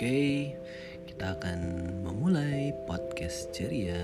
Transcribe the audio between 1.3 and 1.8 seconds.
akan